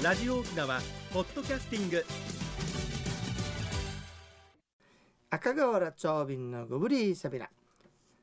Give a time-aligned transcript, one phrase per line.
[0.00, 0.80] ラジオ沖縄
[1.12, 2.06] ポッドキャスティング。
[5.28, 7.50] 赤瓦長瓶のグブリーサビラ。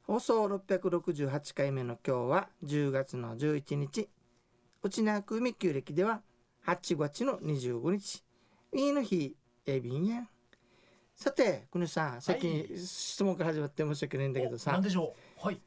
[0.08, 4.08] 放送668回目の今日は10月の11日。
[4.84, 6.22] 内縄組旧暦では
[6.66, 8.24] 8月の25日。
[8.74, 9.36] いいの日
[9.66, 10.24] エビンや。
[11.14, 15.14] さて国さんさっきに質問から始まって申し訳ないんだけどさ、なんでしょ
[15.44, 15.46] う。
[15.46, 15.60] はい。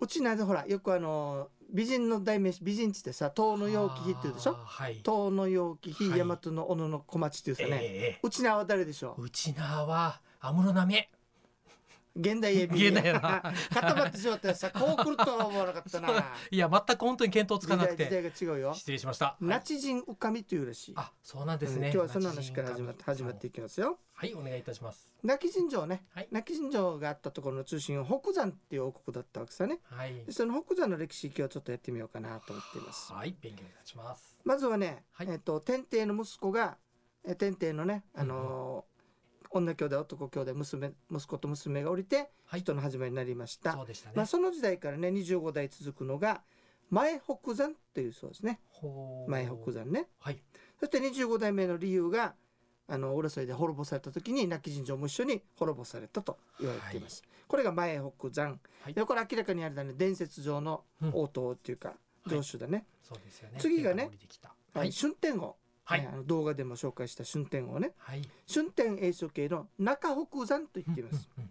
[0.00, 4.56] うちなでほらよくあの美人の代名詞美人地ってさ遠の陽気日って言うでしょ？
[4.64, 4.96] はい。
[5.02, 6.20] 遠の陽気日、はい。
[6.20, 9.24] 大和の小野の小町っていうさね、ええうちなは誰でしょう？
[9.24, 11.10] うちなは安室奈美恵
[12.16, 12.88] 現代エビ。
[12.88, 13.52] 現代やな。
[13.72, 16.34] 固まってしまったらさこう来るとは思わなかったな。
[16.50, 18.74] いや全く本当に見当つかなく時代て時代が違うよ。
[18.74, 19.36] 失礼しました。
[19.40, 23.98] ナチ人うかみというらしい、あそうなんですね、うん今日はその話から始まって始まっていきますよ。
[24.14, 25.12] はいお願いいたします。
[25.22, 26.28] 亡き神城ね、はい。
[26.30, 29.80] 亡き神城があったところの中心は北山っていう王国だったわけさね。
[29.84, 30.24] はい。
[30.24, 33.12] でその北山の歴史今日はちょっとやってみようかなと思っています。
[33.12, 34.38] はい勉強いたします。
[34.44, 35.28] まずはね、はい。
[35.28, 36.78] えっ、と天帝の息子が
[37.24, 38.95] え天帝のねあのー
[39.60, 42.60] 女兄弟男兄弟娘息子と娘が降りてはい。
[42.60, 46.42] 人の始まりになりました、そうでしたね、まあ、その時代からね25代続くのが
[46.90, 48.60] 前北山というそうですね。
[49.26, 50.06] 前北山ね。
[50.20, 50.40] はい。
[50.78, 52.34] そして25代目の理由が
[52.88, 58.94] あの浦添で滅ぼされた時に亡き神城も一緒に滅ぼされたと言われています、これが前北山、はい。
[58.94, 61.10] でこれ明らかにあれだね伝説上のうん。
[61.12, 61.94] 王党っていうか
[62.28, 63.56] 城主だね、そうですよね。
[63.58, 64.10] 次がね
[64.72, 64.92] ははいい。
[64.92, 66.00] 春天王、はい。
[66.02, 67.92] ねあの動画でも紹介した春天王ね。
[67.96, 68.22] はい。
[68.52, 71.50] 春天英書系の中北山と言っています、うんうん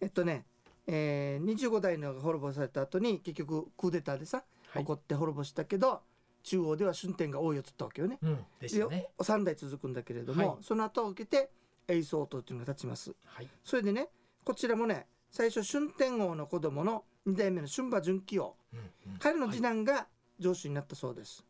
[0.00, 0.44] えっとね、
[0.88, 4.82] えー、25代のが滅ぼされた後に結局クーデターでさ、はい。
[4.82, 6.00] 起こって滅ぼしたけど
[6.42, 8.18] 中央では春天が王位を取ったわけよね。
[8.20, 9.06] うんでね。
[9.18, 10.56] 3代続くんだけれども、はい。
[10.62, 11.50] その後を受けて
[11.86, 13.14] 永宗王っていうのが立ちます。
[13.24, 13.48] はい。
[13.62, 14.08] それでね
[14.44, 18.56] こちらもね最初春天王の子供の2代目の春馬純喜王。
[18.72, 18.78] うん
[19.12, 19.18] うん。
[19.18, 20.08] 彼の次男が
[20.40, 21.44] 城主になったそうです、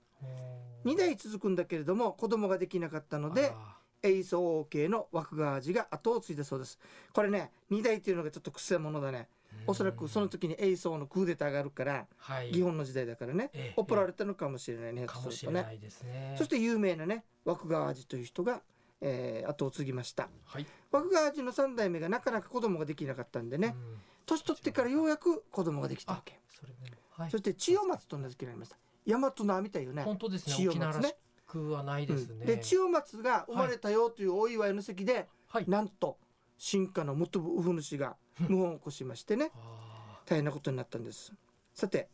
[0.85, 6.79] 2代続くんだけれども子供ができなかったのであ永宗王系の枠川寺が後を継いだそうです。
[7.13, 9.29] これね2代っていうのがちょっと癖者だね。
[9.67, 12.51] ーおそらくその時に永宗のクーデターがあるからはい。
[12.51, 13.51] 祇園の時代だからね。
[13.55, 15.79] ええ怒られたのかもしれないねかひょっとするとね。
[16.05, 16.35] ね。
[16.37, 18.63] そして有名なね枠川寺という人が、
[19.01, 20.29] えー後を継ぎました。
[20.47, 20.67] はい。
[20.91, 23.99] 枠川寺の3代目がなかなか子供ができなかったんでね、うん。
[24.27, 26.79] 年取ってからようやく子供ができたわあけそれも
[27.11, 27.31] はい。
[27.31, 28.77] そして千代松と名付けられました
[29.07, 30.03] 大和の網というね。
[30.03, 30.55] 本当ですね。
[30.55, 31.03] 千代松ね。
[31.03, 31.15] らし
[31.47, 32.47] くはないですね、うん。
[32.47, 35.65] で千代松が生まれたよというお祝いの席で、はい。
[35.69, 36.19] なんと
[36.59, 39.51] 進化の元部ウフ主が謀反を起こしましてね。
[39.57, 41.33] あ大変なことになったんです。
[41.75, 42.09] さて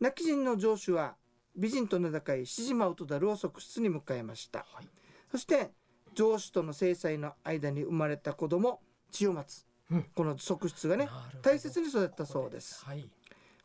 [0.00, 1.16] 亡き人の城主は
[1.56, 4.60] 美人と名高い七島ウトダルを側室に迎えました。
[4.60, 4.88] ーはい。
[5.30, 5.72] そして
[6.14, 8.80] 城主との制裁の間に生まれた子供
[9.10, 10.02] 千代松、うん。
[10.14, 11.08] この側室がね
[11.42, 12.84] 大切に育ったそうです。
[12.84, 13.10] はい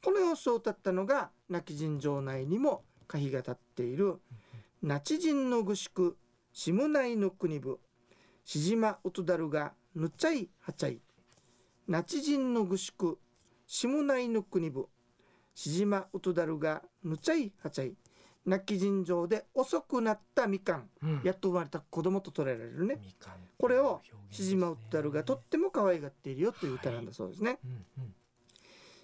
[0.08, 4.22] この様子を歌ったのが亡き人城内にも歌碑が立っている
[4.82, 6.16] 那智人の具宿
[6.54, 7.78] 下内の国部
[8.46, 11.02] しじまうとだるがぬちゃいはちゃい。
[11.90, 13.20] 那智人の具宿
[13.68, 14.88] 下内の国部
[15.54, 17.94] しじまうとだるがぬちゃいはちゃい。
[18.46, 21.22] 亡き人城で遅くなったみかんうん。
[21.26, 22.98] やっと生まれた子供と捉えられるね。
[23.04, 24.00] みかんこれを
[24.32, 28.14] しじまうとだるがとっても可愛がっているよという歌なんだそうですね、うんうん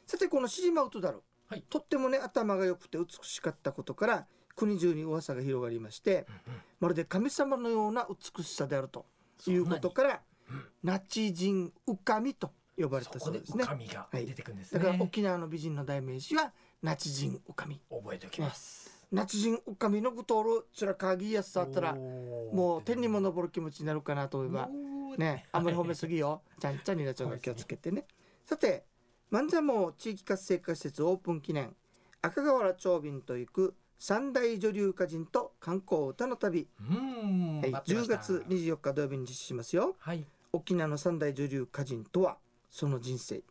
[0.06, 1.64] さてこのしじまうとだる、はい。
[1.70, 6.62] とってもね頭が良くて美しかったことから国中に噂が広がりましてうんうん。
[6.80, 9.06] まるで神様のような美しさであると
[9.48, 10.66] いうことからうん。
[10.84, 13.64] ナチ人ウカミと呼ばれたそうですね。
[13.64, 14.26] 神がはい。
[14.26, 17.80] 出てくるんですね、だから沖縄の美人の代名詞はナチ人ウカミ。
[17.90, 24.70] 覚えておきます、ナチ人ウカミのグトールちらかぎやすさあったらもう天にも昇る気持ちになるかなと思えば
[25.18, 26.42] ねあんまり褒めすぎよ。
[26.60, 28.06] ちゃんちゃんになっちゃうから気をつけてね。
[28.44, 28.86] さて
[29.34, 31.76] 万座も地域活性化施設オープン記念。
[32.22, 38.18] 赤瓦長瓶と行く三大女流歌人と観光歌の旅、はい、10待ってました。
[38.18, 39.96] 月24日土曜日に実施しますよ。
[39.98, 40.24] はい。
[40.52, 42.38] 沖縄の三大女流歌人とは
[42.70, 43.42] その人生。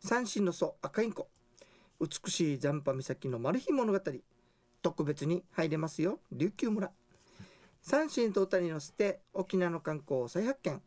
[0.00, 1.28] 三神の祖赤インコ。
[2.00, 4.00] 美しい残波岬のマル秘物語。
[4.80, 6.18] 特別に入れますよ。
[6.32, 6.90] 琉球村。
[7.82, 10.80] 三神と歌に乗せて沖縄の観光を再発見。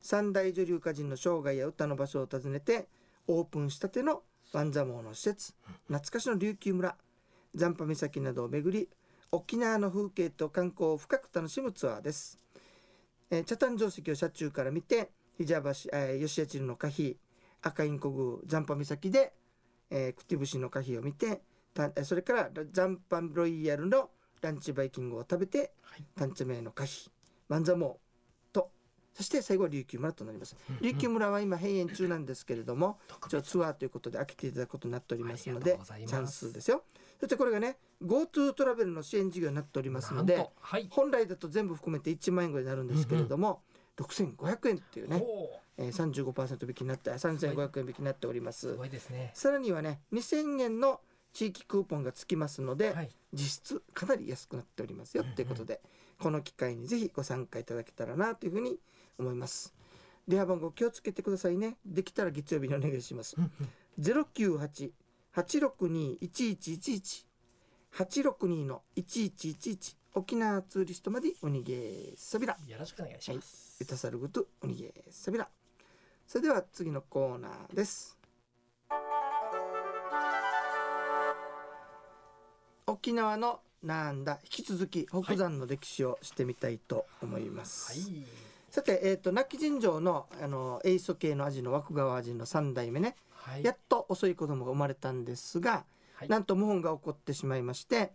[0.00, 2.88] 三大女流歌人の生涯や歌の場所を訪ねて
[3.26, 4.22] オープンしたての
[4.52, 5.54] 万座網の施設。
[5.86, 6.96] 懐かしの琉球村。
[7.54, 8.88] 残波岬などを巡り
[9.32, 12.38] 沖縄の風景と観光を深く楽しむツアーです、
[13.30, 17.16] えー、茶炭定石を車中から見てヒジャバシ、えー、吉谷地の歌碑
[17.62, 19.32] 赤インコ宮残波岬で、
[19.90, 21.42] えー、クティブシの歌碑を見て
[21.74, 24.10] たえーそれから残波ロイヤルの
[24.42, 26.04] ランチバイキングを食べてはい。
[26.16, 27.10] 単茶名の歌碑
[27.48, 28.00] 万座網と
[29.14, 30.56] そして最後は琉球村となります。
[30.68, 30.82] うんうん。
[30.82, 33.36] 琉球村は今閉園中なんですけれども特別。
[33.36, 36.82] 一応ツアーということで開けていただくことになっておりますのでチャンスですよ。
[37.18, 40.86] そしてこれがね GoTo トラベルの支援事業になっておりますのでとはい。
[40.90, 43.60] 本来だと全部含めて1万円ぐらいになるんですけれども、
[43.98, 48.70] 6500円っていうね、ほえー、35%引きになって3500円引きになっております。
[48.70, 49.30] うすすね。
[49.34, 51.00] さらにはね2000円の
[51.32, 53.10] 地域クーポンがつきますので、はい。
[53.32, 55.80] 実質かなり安くなっておりますよっていうことで、
[56.18, 58.80] この機会にぜひご参加いただけたらなというふうに思います
[60.28, 61.76] 電話番号気をつけてくださいね。
[61.84, 63.34] できたら月曜日にお願いします。
[63.36, 63.68] うんうん。
[65.34, 67.30] 098-862-1111
[67.92, 72.56] 862の1111沖縄ツーリストまでおにげさびら。
[72.66, 73.76] よろしくお願いします。
[73.80, 75.48] ゆたさるぐとおにげさびら。
[76.26, 78.16] それでは次のコーナーです。
[82.86, 84.38] 沖縄のなんだ。
[84.44, 93.64] 引き続き北山の歴史をしてみたいと思います、はいさて、えー、と亡き尋常のあのエイソ系の味の枠川味の3代目ね、はい。
[93.64, 95.84] やっと遅い子供が生まれたんですが、
[96.14, 96.28] はい。
[96.28, 98.12] なんと謀反が起こってしまいまして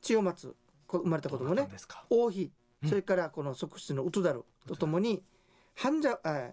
[0.00, 0.56] 千代松
[0.86, 1.68] こ生まれた子供ね。
[2.08, 2.50] 王妃
[2.82, 2.88] うん。
[2.88, 5.22] それからこの側室のウトダルとともに
[5.74, 6.52] 半者あ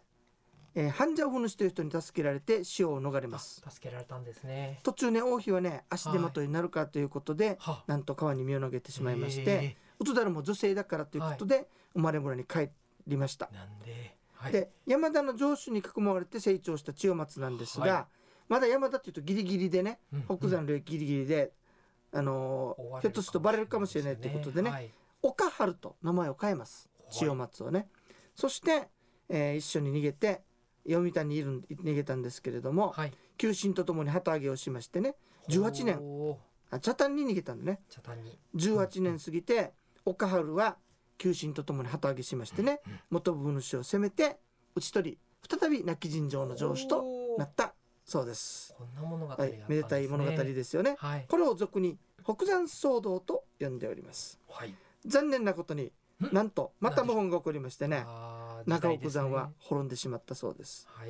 [0.78, 3.64] えー半者をふぬしという人に助けられて死を逃れます。
[3.66, 4.82] あ助けられたんですね。
[4.84, 12.70] 途中ね王妃はね足手まといになるかということで、はなんと川に身を投げてしまいまして、えウトダルも女性だからということで、生まれ村に帰
[13.08, 13.48] りました。
[13.48, 14.16] ーなんで？
[14.34, 14.52] はい。
[14.52, 18.08] で山田の城主に囲まれて成長した千代松なんですが、は
[18.48, 21.54] まだ山田っていうとギリギリでねうん北山領域ギリギリで、
[22.12, 24.92] あのーひょっとするとバレるかもしれないということでね、はい。
[25.22, 26.90] 岡春と名前を変えます。
[27.00, 27.14] はい。
[27.14, 27.88] 千代松をね、
[28.36, 28.90] そして、
[29.30, 30.44] えー一緒に逃げて
[30.88, 33.14] 読谷にいるん逃げたんですけれども、はい。
[33.38, 35.16] 旧臣とともに旗揚げをしましてね
[35.50, 36.38] 18年。
[36.72, 37.80] あ茶谷に逃げたんだね。
[37.90, 38.22] 茶谷。
[38.22, 39.74] に18年過ぎて
[40.06, 40.78] 岡春は
[41.18, 44.38] 旧臣とともに旗揚げしましてね元部主を攻めて
[44.76, 45.18] 討ち取り
[45.48, 47.06] 再び亡き尋常の城主と
[47.38, 47.74] なった
[48.06, 48.76] そうです。
[48.78, 49.36] こんな物語ね。
[49.38, 50.96] はい、めでたい物語ですよね。
[51.00, 51.26] はい。
[51.28, 54.40] これを俗に北山騒動と呼んでおります。
[54.48, 54.76] はい。
[55.06, 55.92] 残念なことに、ん。
[56.32, 58.06] なんとまた謀反が起こりましてね、
[58.68, 60.88] 中奥山は滅んでしまったそうです。
[60.92, 61.10] はい。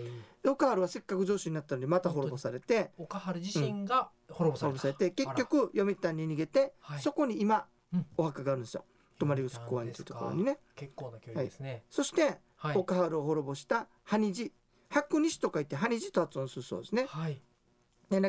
[0.50, 4.78] 岡春はせっかく城主になったのにまた滅ぼされて、岡春自身が滅ぼされた。
[4.78, 7.01] 滅ぼされて結局読谷に逃げて、はい。
[7.01, 8.06] そこに今うん。
[8.16, 8.86] お墓があるんですよ。
[9.18, 10.58] 泊まり薄公園というところにね。
[10.76, 11.84] 結構な距離ですね。
[11.90, 12.78] そしてはい。
[12.78, 14.50] 岡春を滅ぼした埴寺
[14.90, 17.06] 白西と書いて埴寺と発音するそうですね。
[17.08, 17.42] はい。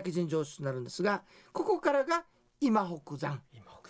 [0.02, 1.22] き尋常主になるんですが
[1.52, 2.24] ここからが
[2.60, 3.42] 今北山。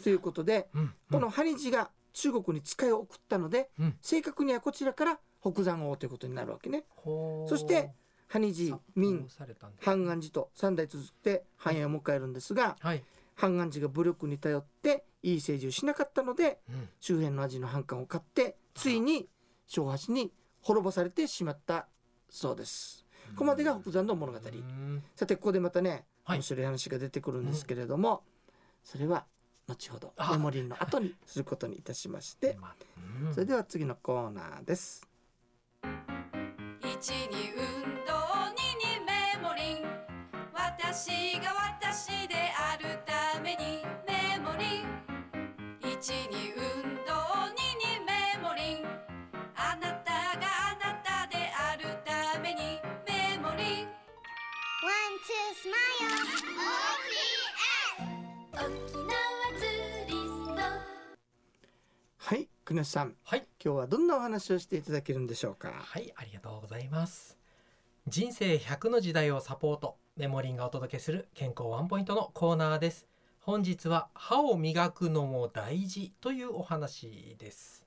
[0.02, 3.96] ということで、うんこの埴寺が中国に使いを送ったので、うん。
[4.00, 6.84] 正確にはこちらから北山王ということになるわけね。
[6.96, 7.90] ほうそして
[8.28, 9.82] 埴寺明殺されたんだ。
[9.82, 13.02] 半安寺と三代続いて繁栄を迎えるんですがはい
[13.36, 16.88] 半安寺が武力に頼っていい政治をしなかったのでうん。
[17.00, 19.28] 周辺の味の反感を買ってついに
[19.66, 21.86] 正八に滅ぼされてしまった
[22.28, 23.04] そうです。
[23.30, 24.38] ここまでが北山の物語。
[24.38, 25.02] うん。
[25.14, 26.38] さてここでまたねはい。
[26.38, 28.24] 面白い話が出てくるんですけれども、
[28.82, 29.26] それは
[29.68, 30.32] 後ほどあ。
[30.32, 32.56] メモリーの後にすることにいたしまして。
[33.32, 35.06] それでは次のコーナーです。
[40.96, 44.88] 私が私であるためにメモリン
[45.92, 47.12] 一に運動
[47.52, 48.86] 二にメモリン
[49.54, 50.10] あなた
[50.40, 50.40] が
[50.70, 55.76] あなたであるためにメモリン One, two, smile.
[58.56, 58.64] OPS.
[58.64, 59.12] 沖縄
[59.58, 60.62] ツーリスト
[62.16, 65.72] はい、くねさん、はい今日はどんなお話をしていただけるんでしょうか？
[65.76, 67.36] はい、ありがとうございます。
[68.08, 73.06] 人生100の時代をサポート、メモリンがお届けする健康ワンポイントのコーナーです。
[73.38, 77.86] 本日は歯を磨くのも大事というお話です。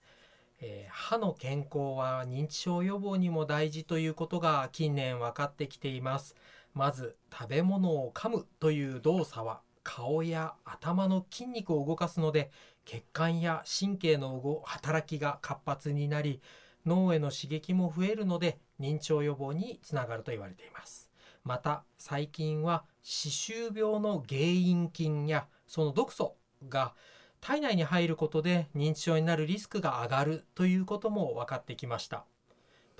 [0.61, 6.35] えー歯の健康は認知症予防にも大事ということが近年分かってきています。
[6.75, 12.51] まず食べ物を噛むという動作は顔や頭の筋肉を動かすので
[12.85, 16.41] 血管や神経の動働きが活発になり
[16.85, 21.08] 脳への刺激も増えるので認知症予防につながると言われています
[21.49, 26.35] また最近は歯周病の原因菌やその毒素
[26.69, 26.93] が
[27.41, 32.25] 体内に入ることで認知症になるリスクが上がるということも分かってきました。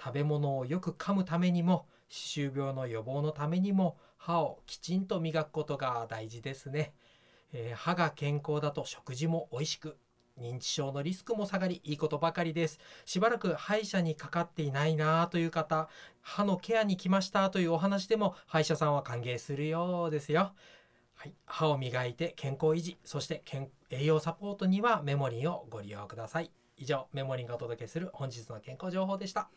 [0.03, 6.95] 食べ物をよく噛むためにも歯周病の予防のためにも歯をきちんと磨くことが大事ですね、
[7.53, 9.95] えー歯が健康だと食事も美味しく
[10.39, 12.79] 認知症のリスクも下がりいいことばかりです。
[13.05, 15.89] しばらく歯医者にかかっていないなという方
[16.21, 20.53] 歯のケアに来ましたというお話でも歯医者さんは歓迎するようですよ。
[21.15, 26.51] はい、歯を磨いて健康維持そして健栄養サポートにはメモリンをご利用ください。
[26.77, 29.49] 以上メモリンがお届けする本日の健康情報でした。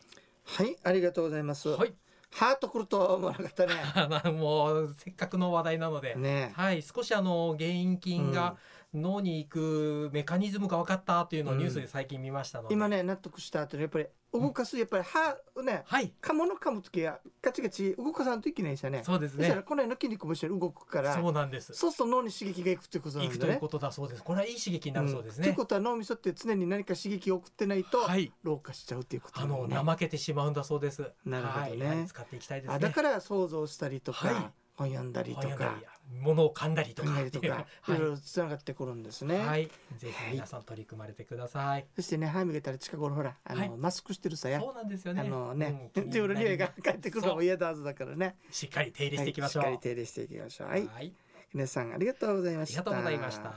[0.43, 1.69] はい、ありがとうございます。
[1.69, 1.93] はい。
[2.33, 3.73] ハートくるとは思わなかったね。
[4.09, 8.57] まあもうせっかくの話題なので、ねはい、少しあの原因菌が
[8.93, 16.11] 脳に行くメカニズムが分かったというのをニュースで最近見ましたので、今ね納得した後にやっぱり動かすやっぱり歯ねはい。
[16.21, 19.03] 噛むの噛む時はガチガチ動かさんといけないですよね。
[19.03, 19.49] そうですね。
[19.65, 21.73] この辺の筋肉も一緒に動くからそうなんです。
[21.73, 23.39] そうすると脳に刺激がいくってことなんだね。
[23.39, 24.23] 行くということだそうです。
[24.23, 25.41] これはいい刺激になるそうですね。
[25.41, 25.43] ん。
[25.43, 28.31] という、ことは脳みそって常に何か刺激を送ってないとはい。
[28.43, 31.11] 老化しちゃうっていうことあの怠けてしまうんだそうです。
[31.25, 31.85] なるほどね。
[31.85, 31.97] はい。
[31.97, 32.75] はい使っていきたいですね。
[32.75, 34.51] あだから想像したりとか、はい。
[34.75, 35.75] 本読んだりとか
[36.23, 37.47] 本読んだり物を噛んだりとか
[37.89, 37.91] い。
[37.91, 41.85] いろいろつながってくるんですね、はい、ぜひ皆さん取り組まれてください。
[41.95, 43.69] そしてね歯磨いたら近頃ほらあの、はい。
[43.77, 44.59] マスクしてるさや。
[44.59, 45.21] そうなんですよね。
[45.21, 48.37] あのね、うん自分の匂いが 返ってくるのも嫌だはずだからね。
[48.51, 49.63] しっかり手入れしていきましょう。
[49.63, 50.67] はい、しっかり手入れしていきましょう。
[50.67, 50.87] はい。
[50.87, 51.13] はい。
[51.53, 52.81] 皆さんありがとうございました。
[52.81, 53.53] ありがとうございました。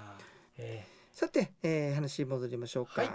[0.58, 3.10] えさて、えー話戻りましょうか、はい。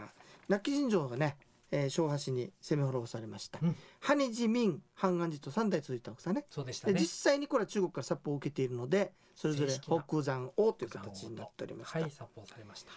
[0.48, 1.38] 亡き人城がね、
[1.72, 3.76] えー、昭和市に攻め滅ぼされました、うん。
[4.02, 6.46] 羽地民半安寺と三代続いたわけさね。
[6.50, 6.94] ーそうでしたね。
[6.94, 7.08] で実。
[7.32, 12.26] 際にこれは中国から殺法を受けているのでそれぞれ北山王という形になっておりました、はい、さ
[12.58, 12.92] れました。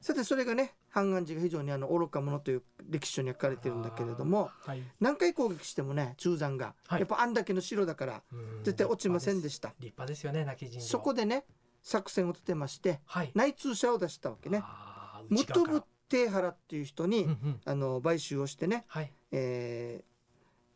[0.00, 4.82] さてそれがね半安寺が非常にあの愚か者という歴史書に書かれてるんだけれどもはい。
[5.00, 7.00] 何回攻撃してもね中山が、はい。
[7.00, 8.64] やっぱあんだけの城だからうん。
[8.64, 9.70] 絶対落ちませんでした。
[9.80, 11.44] 立派ですよね、泣き人そこでね
[11.82, 13.30] 作戦を立てましてはい。
[13.34, 14.60] 内通者を出したわけね。
[14.62, 17.60] あームトブ内側からテハラっていう人に、うんうん。
[17.64, 19.12] あの買収をしてね、はい。
[19.32, 20.08] えー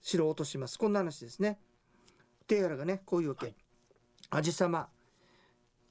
[0.02, 0.78] 城を落とします。
[0.78, 1.58] こんな話ですね。
[2.48, 3.54] テーハラがねこういうわけ、はい。
[4.30, 4.88] アジ様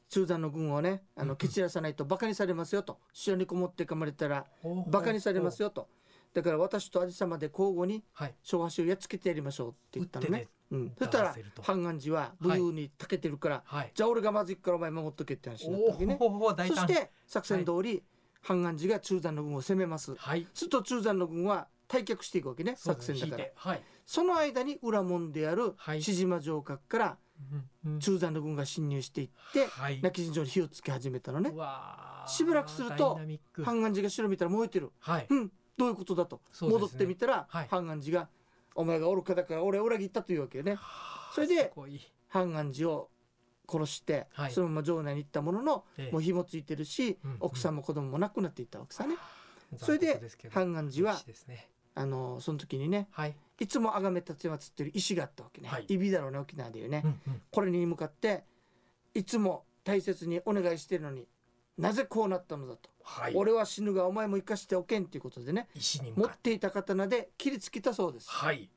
[0.10, 3.00] 中山の軍をねあの蹴散らさないとバカにされますよと。
[3.14, 4.46] 城にこもって噛まれたら
[4.88, 5.68] バカにされますよ。
[5.68, 5.88] よと。
[6.34, 8.36] だから私とアジ様で交互にはい。
[8.44, 10.40] 昭和氏をやっつけてやりましょうって言ったのね。
[10.40, 13.92] ねうん、そしたら半安寺は武勇に長けてるから、はい。
[13.94, 16.18] じゃあ俺がまずいからお前守っとけって話になったわけね。
[16.20, 18.04] そして作戦通り、
[18.42, 20.16] 半安寺が中山の軍を攻めます。
[20.16, 20.48] はい。
[20.54, 23.46] すると中山の軍は退却していくわけね作戦だから。
[23.56, 23.84] はい。
[24.06, 26.02] その間に裏門であるはい。
[26.02, 27.18] 志島城郭から
[28.00, 30.02] 中山の軍が侵入していってはい。
[30.02, 31.52] 亡き陣城に火をつけ始めたのね。
[32.28, 33.64] しばらくするとダイナミック。
[33.64, 34.92] 半安寺が城見たら燃えてる。
[35.00, 35.28] はい。
[35.30, 35.52] うん。
[35.78, 36.70] どういうことだと、ね。
[36.70, 37.68] 戻ってみたら、はい。
[37.70, 38.30] 半安寺が
[38.76, 40.78] お前が愚かだから俺を裏切ったというわけよね。
[41.34, 42.00] それですごい。
[42.28, 43.10] 半安寺を
[43.72, 44.52] 殺して、はい。
[44.52, 46.12] そのまま城内に行ったものの、ええ。
[46.12, 47.38] もう火もついてるし、うんうん。
[47.40, 49.16] 奥さんも子供も亡くなっていったわけさね。
[49.78, 51.70] それ残で酷すけど半安寺はね。
[51.94, 53.36] あのその時にねはい。
[53.60, 55.86] いつも崇め立てまつってる石があったわけね、はい。
[55.88, 57.42] イビだろうね沖縄でいうね、うんうん。
[57.52, 58.44] これに向かって
[59.14, 61.28] いつも大切にお願いしてるのに
[61.78, 63.34] なぜこうなったのだと、はい。
[63.36, 65.68] 俺は死ぬがお前も生かしておけんということでね。
[66.16, 68.30] 持っていた刀で切りつけたそうです。
[68.30, 68.70] はい。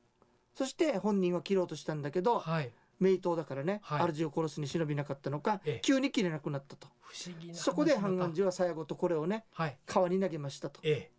[0.55, 2.71] そして本人は切ろうとしたんだけどはい。
[2.99, 4.13] 名刀だからね、はい。
[4.13, 5.79] 主を殺すに忍びなかったのか、ええ。
[5.81, 6.87] 急に切れなくなったと。
[7.01, 9.77] 不思議な話そこでまた半安寺は最後とこれをねはい。
[9.85, 10.79] 川に投げましたと。
[10.83, 11.11] ええ。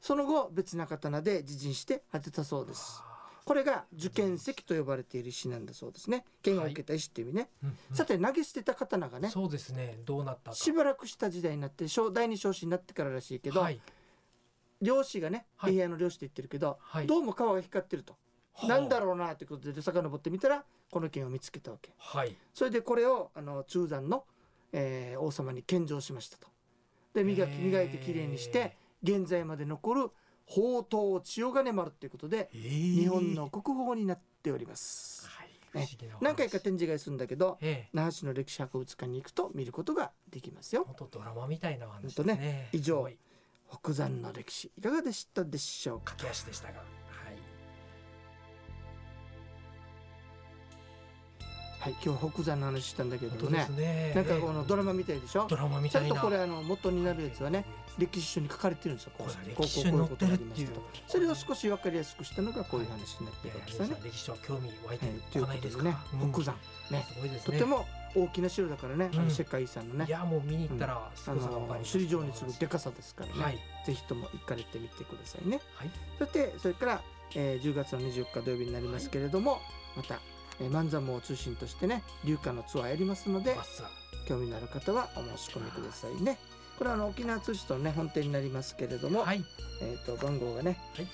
[0.00, 3.02] その後別な刀で自陣して当てたそうです。
[3.44, 6.24] これが受験石と呼ばれている石なんだそうですね。
[6.42, 9.98] 剣を受けた石っていう意味ね、うんうんさて投げ捨てた刀がねそうですね。
[10.04, 10.56] どうなったか。
[10.56, 13.80] しばらくした時代になって小第二少子になってかららしいけど、はい。
[14.80, 15.72] 漁師がねはい。
[15.72, 17.06] 部屋の漁師って言ってるけど、はい。
[17.06, 18.24] どうも川が光ってると、はあ
[18.62, 21.92] なんだろうなってことで遡ってみたらこの剣を見つけたわけ。
[21.98, 22.36] はい。
[22.52, 24.24] それでこれをあの中山の、
[24.72, 26.46] えー王様に献上しましたと。
[27.14, 30.10] で磨き磨いてきれいにして現在まで残る
[30.48, 35.48] 宝刀千代金丸ということでええ日本の国宝になっております、はい。
[35.70, 35.88] 不ね
[36.20, 37.88] 何回か展示会するんだけどええ。
[37.92, 40.84] 那覇市の歴史博物館に行くと見ることができますよ。
[40.84, 42.68] 本当ドラマみたいなお話ですほんとね。
[42.72, 43.08] 以上
[43.70, 46.12] 北山の歴史いかがでしたでしょうか？
[46.12, 46.82] 駆け足でしたが。
[51.84, 51.92] はい。
[51.92, 53.64] はい今日は北山の話したんだけどね。
[53.66, 54.12] すね。
[54.14, 55.46] なんかええこのドラマみたいでしょ？
[55.48, 56.08] ドラマみちゃん。
[56.08, 57.64] とこれあの元になるやつはね
[57.98, 59.12] 歴史書に書かれてるんですよ。
[59.18, 60.68] ここ歴史書に載ってるっていう。
[61.06, 63.96] それを少し分かりやすくしたのがこういう話になってえるわけですよね。
[64.02, 65.06] 歴史書興味湧いて
[65.40, 65.60] こない。
[65.60, 65.82] ですか。
[65.84, 66.56] ことでねうん北山。
[66.90, 67.06] ね。
[67.44, 67.86] とても
[68.16, 69.24] 大きな城だからね、あうん。
[69.24, 70.06] の世界遺産のね。
[70.08, 71.98] いやもう見に行ったらすあごさがわかります。
[71.98, 73.58] の首里城に次ぐでかさですからね、はい。
[73.86, 75.60] ぜひとも行かれてみてくださいね。
[75.74, 75.90] はい。
[76.18, 77.02] そしてそれから、
[77.34, 79.58] えー10月の24日土曜日になりますけれども、
[79.96, 80.18] また、
[80.60, 83.56] えー、万座網を中心としてね流花のツアーやりますので
[84.26, 86.38] 興味のある方はお申し込みくださいね。
[86.78, 89.44] これはあの沖縄通信のね本店になりますけれども、はい。
[89.82, 91.06] えー、と番号がね、はい。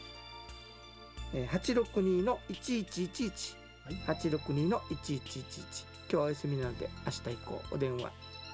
[1.34, 3.94] えー、862の1111はい。
[4.16, 8.10] 862の1111今日はお休みなので明日以降お電話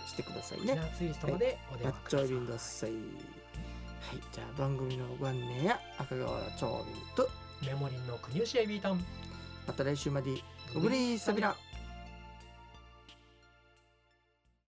[0.07, 0.73] してくださいね。
[0.73, 2.25] 沖縄ツイストまでお電マ話ください。
[2.25, 3.01] ッチョイビンドッサイはい。
[4.33, 6.27] じゃあ番組のご案内や赤瓦
[6.57, 7.31] 町便と
[7.65, 9.05] メモリンの国吉エビータン。
[9.67, 10.31] また来週まで
[10.75, 11.57] 小栗さびら